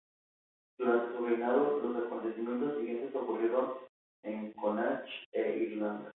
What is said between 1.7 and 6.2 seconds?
los acontecimientos siguientes ocurrieron en Connacht e Irlanda